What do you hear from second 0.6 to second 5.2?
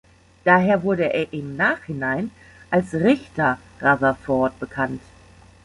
wurde er im Nachhinein als „Richter“ Rutherford bekannt.